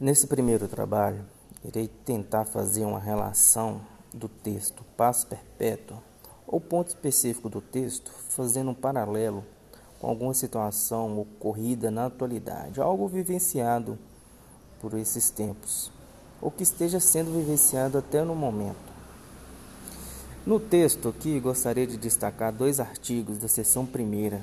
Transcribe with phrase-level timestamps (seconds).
[0.00, 1.24] Nesse primeiro trabalho,
[1.64, 3.80] irei tentar fazer uma relação
[4.12, 6.02] do texto Paz Perpétua
[6.48, 9.44] ou ponto específico do texto, fazendo um paralelo
[10.00, 13.96] com alguma situação ocorrida na atualidade, algo vivenciado
[14.80, 15.92] por esses tempos,
[16.42, 18.92] ou que esteja sendo vivenciado até no momento.
[20.44, 24.42] No texto aqui, gostaria de destacar dois artigos da seção primeira,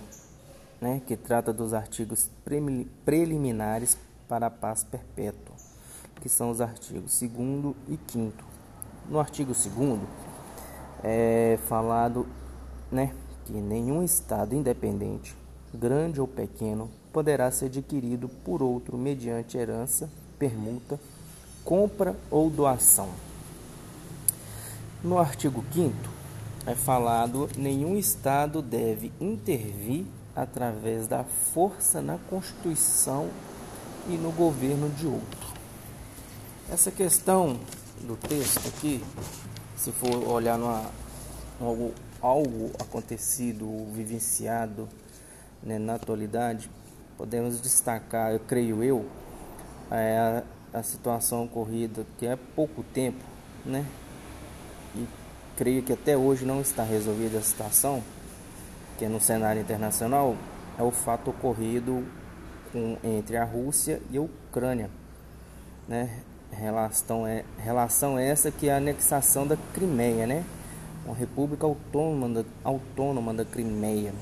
[0.80, 2.32] né, que trata dos artigos
[3.06, 3.98] preliminares
[4.32, 5.54] para a paz perpétua,
[6.22, 8.32] que são os artigos 2 e 5.
[9.10, 10.00] No artigo 2
[11.04, 12.26] é falado
[12.90, 13.14] né,
[13.44, 15.36] que nenhum Estado independente,
[15.74, 20.10] grande ou pequeno, poderá ser adquirido por outro mediante herança,
[20.40, 20.98] permuta,
[21.66, 23.10] compra ou doação.
[25.04, 25.94] No artigo 5
[26.68, 33.30] é falado nenhum Estado deve intervir através da força na Constituição
[34.08, 35.52] e no governo de outro.
[36.72, 37.60] Essa questão
[38.02, 39.04] do texto aqui,
[39.76, 40.90] se for olhar numa,
[41.60, 44.88] algo, algo acontecido, vivenciado
[45.62, 46.70] né, na atualidade,
[47.18, 49.06] podemos destacar, eu creio eu,
[49.92, 50.44] é
[50.74, 53.24] a, a situação ocorrida que é pouco tempo,
[53.66, 53.86] né,
[54.96, 55.06] e
[55.58, 58.02] creio que até hoje não está resolvida a situação,
[58.98, 60.36] que é no cenário internacional,
[60.78, 62.06] é o fato ocorrido
[62.72, 64.90] com, entre a Rússia e a Ucrânia.
[65.88, 66.22] Né?
[66.52, 70.44] Relação, é, relação essa que é a anexação da Crimeia, né?
[71.06, 74.14] uma república autônoma da, autônoma da Crimeia.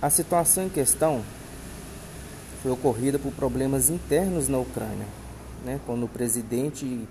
[0.00, 1.22] A situação em questão
[2.62, 5.06] foi ocorrida por problemas internos na Ucrânia,
[5.64, 5.80] né?
[5.86, 7.06] quando o presidente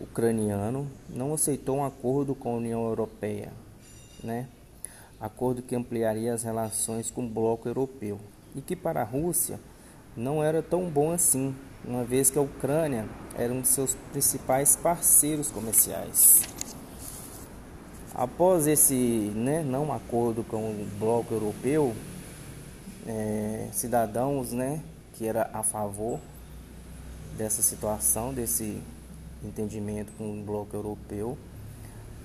[0.00, 3.52] ucraniano não aceitou um acordo com a União Europeia,
[4.22, 4.46] né?
[5.20, 8.18] acordo que ampliaria as relações com o bloco europeu,
[8.56, 9.60] e que para a Rússia
[10.16, 11.54] não era tão bom assim,
[11.84, 16.40] uma vez que a Ucrânia era um de seus principais parceiros comerciais.
[18.14, 18.94] Após esse
[19.34, 21.94] né, não acordo com o bloco europeu,
[23.06, 24.82] é, cidadãos né,
[25.12, 26.18] que era a favor
[27.36, 28.80] dessa situação, desse
[29.44, 31.36] entendimento com o bloco europeu,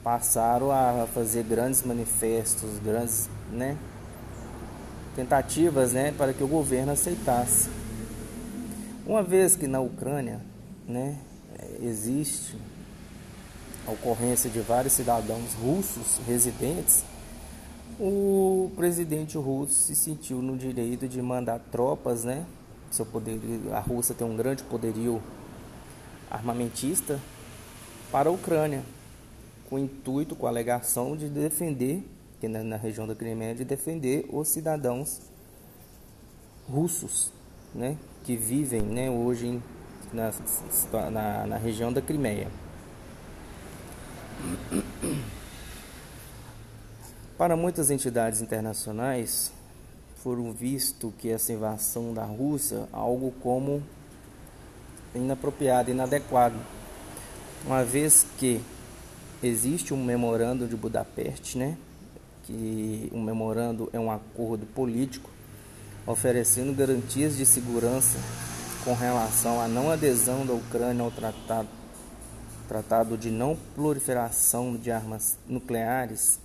[0.02, 3.78] passaram a fazer grandes manifestos, grandes né,
[5.16, 7.70] tentativas né, para que o governo aceitasse.
[9.06, 10.40] Uma vez que na Ucrânia
[10.88, 11.18] né,
[11.82, 12.56] existe
[13.88, 17.04] a ocorrência de vários cidadãos russos residentes,
[18.00, 22.46] o presidente russo se sentiu no direito de mandar tropas, né?
[22.90, 23.40] Seu poder,
[23.72, 25.22] a Rússia tem um grande poderio
[26.30, 27.20] armamentista
[28.12, 28.82] para a Ucrânia,
[29.70, 32.04] com o intuito, com a alegação de defender,
[32.42, 35.22] que na, na região da Crimeia, de defender os cidadãos
[36.68, 37.32] russos,
[37.74, 39.62] né, que vivem, né, hoje
[40.12, 40.34] na,
[41.12, 42.48] na, na região da Crimeia.
[47.38, 49.52] Para muitas entidades internacionais,
[50.18, 53.84] foram visto que essa invasão da Rússia algo como
[55.14, 56.56] inapropriado, inadequado,
[57.66, 58.60] uma vez que
[59.44, 61.78] existe um memorando de Budapeste, né?
[62.44, 65.30] Que um memorando é um acordo político
[66.06, 68.18] oferecendo garantias de segurança
[68.84, 71.68] com relação à não adesão da Ucrânia ao tratado,
[72.68, 76.40] tratado de não proliferação de armas nucleares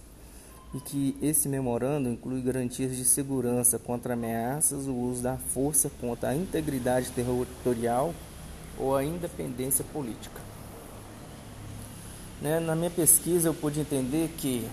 [0.75, 6.31] e que esse memorando inclui garantias de segurança contra ameaças, o uso da força contra
[6.31, 8.15] a integridade territorial
[8.79, 10.41] ou a independência política.
[12.43, 12.61] Né?
[12.61, 14.69] Na minha pesquisa eu pude entender que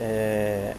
[0.00, 0.74] é,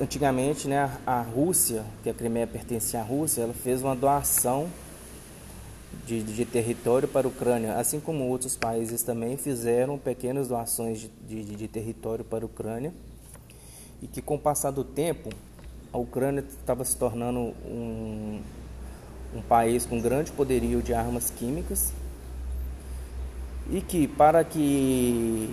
[0.00, 4.68] antigamente né, a Rússia, que a Crimeia pertencia à Rússia, ela fez uma doação
[6.06, 11.08] de, de, território para a Ucrânia, assim como outros países também fizeram pequenas doações de,
[11.42, 12.92] de, de território para a Ucrânia,
[14.02, 15.30] e que com o passar do tempo
[15.92, 18.42] a Ucrânia estava se tornando um,
[19.34, 21.92] um país com grande poderio de armas químicas
[23.70, 25.50] e que para que,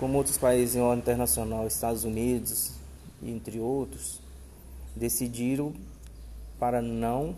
[0.00, 2.72] como outros países em ordem internacional, Estados Unidos,
[3.22, 4.18] entre outros,
[4.96, 5.74] decidiram
[6.58, 7.36] para não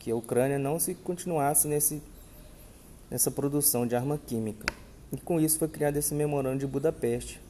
[0.00, 2.02] que a Ucrânia não se continuasse nesse,
[3.08, 4.66] nessa produção de arma química.
[5.12, 7.40] E com isso foi criado esse memorando de Budapeste,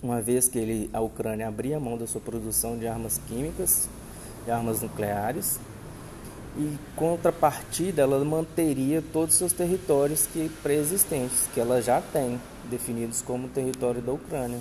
[0.00, 3.88] uma vez que ele, a Ucrânia abria mão da sua produção de armas químicas,
[4.44, 5.58] de armas nucleares,
[6.56, 13.22] e contrapartida ela manteria todos os seus territórios que pré-existentes, que ela já tem, definidos
[13.22, 14.60] como território da Ucrânia.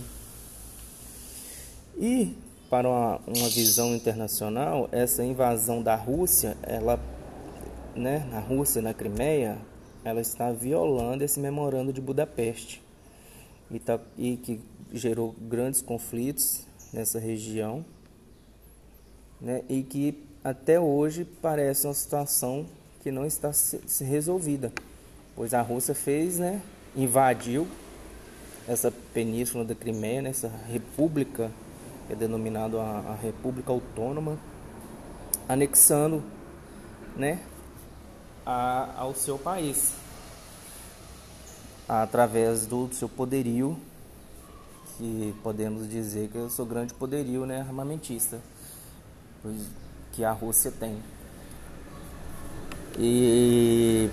[1.98, 2.36] E
[2.70, 7.00] para uma, uma visão internacional, essa invasão da Rússia, ela,
[7.96, 9.58] né, na Rússia, na Crimeia,
[10.04, 12.82] ela está violando esse memorando de Budapeste
[13.72, 14.62] e, tá, e que
[14.94, 16.62] gerou grandes conflitos
[16.94, 17.84] nessa região,
[19.42, 22.66] né, e que até hoje parece uma situação
[23.02, 24.72] que não está se, se resolvida,
[25.36, 26.62] pois a Rússia fez, né,
[26.96, 27.68] invadiu
[28.70, 30.32] essa península da Crimeia, né,
[30.72, 31.52] república
[32.06, 34.38] que é denominada a, a República Autônoma,
[35.48, 36.24] anexando,
[37.16, 37.40] né,
[38.46, 39.94] a, ao seu país
[41.88, 43.76] através do seu poderio,
[44.98, 48.40] que podemos dizer que é o seu grande poderio né, armamentista,
[50.12, 51.02] que a Rússia tem.
[53.00, 54.10] E,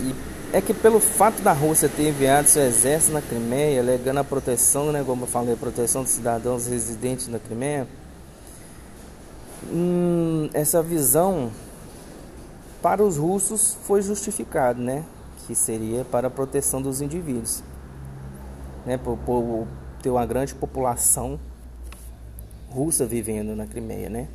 [0.00, 4.24] e, é que pelo fato da Rússia ter enviado seu exército na Crimeia, alegando a
[4.24, 7.88] proteção, né, como eu falei, a proteção dos cidadãos residentes na Crimeia,
[9.72, 11.50] hum, essa visão
[12.82, 15.04] para os russos foi justificada, né?
[15.46, 17.62] que seria para a proteção dos indivíduos,
[18.86, 19.66] né, por, por
[20.02, 21.38] ter uma grande população
[22.70, 24.28] russa vivendo na Crimeia, né?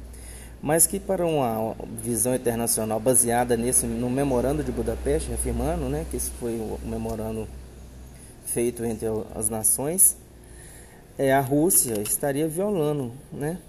[0.61, 6.17] Mas que para uma visão internacional baseada nesse no memorando de Budapeste, afirmando, né, que
[6.17, 7.47] esse foi o memorando
[8.45, 10.17] feito entre as nações,
[11.17, 13.59] é a Rússia estaria violando, né,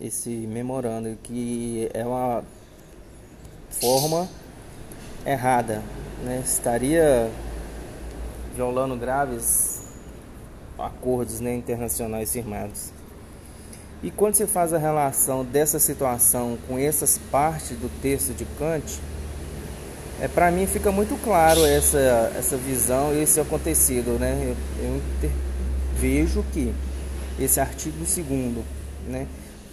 [0.00, 2.42] esse memorando que é uma
[3.70, 4.28] forma
[5.26, 5.82] errada
[6.24, 7.30] né, estaria
[8.54, 9.82] violando graves
[10.78, 12.92] acordos né, internacionais firmados.
[14.02, 19.00] E quando se faz a relação dessa situação com essas partes do texto de Kant,
[20.20, 21.98] é, para mim fica muito claro essa,
[22.36, 24.18] essa visão e esse acontecido.
[24.18, 24.54] Né?
[24.80, 25.30] Eu, eu inter,
[25.96, 26.72] vejo que
[27.40, 28.64] esse artigo 2,
[29.08, 29.26] né,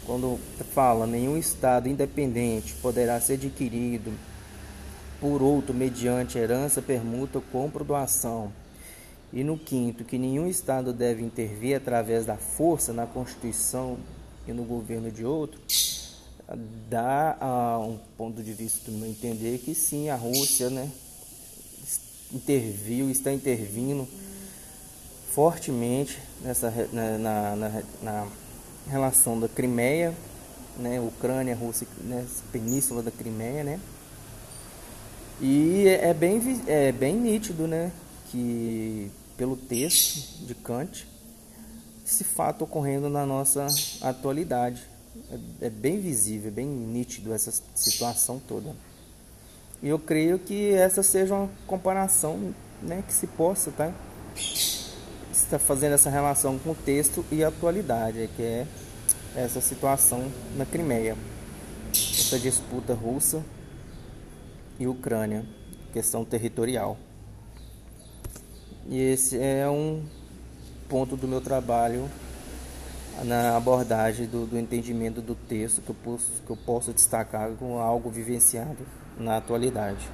[0.07, 0.39] quando
[0.73, 4.11] fala nenhum Estado independente poderá ser adquirido
[5.21, 8.51] por outro mediante herança, permuta, compra ou doação.
[9.31, 13.97] E no quinto, que nenhum Estado deve intervir através da força na Constituição
[14.47, 15.59] e no governo de outro,
[16.89, 17.37] dá
[17.81, 20.89] um ponto de vista do meu entender que sim, a Rússia né,
[22.31, 24.07] interviu, está intervindo
[25.31, 28.27] fortemente nessa, na, na, na, na
[28.87, 30.13] relação da Crimeia,
[30.77, 33.79] né, Ucrânia, Rússia, né, península da Crimeia, né,
[35.41, 37.91] e é bem, é bem nítido, né,
[38.31, 41.07] que pelo texto de Kant,
[42.05, 43.65] esse fato ocorrendo na nossa
[44.01, 44.83] atualidade.
[45.61, 48.75] É, é bem visível, bem nítido essa situação toda.
[49.81, 53.91] E eu creio que essa seja uma comparação né, que se possa tá,
[54.35, 58.67] estar fazendo essa relação com o texto e a atualidade, que é
[59.35, 61.17] essa situação na Crimeia,
[61.91, 63.43] essa disputa russa
[64.79, 65.45] e Ucrânia,
[65.91, 66.97] questão territorial.
[68.87, 70.03] E esse é um
[70.89, 72.09] ponto do meu trabalho
[73.23, 77.79] na abordagem do, do entendimento do texto que eu, posso, que eu posso destacar com
[77.79, 78.77] algo vivenciado
[79.17, 80.09] na atualidade.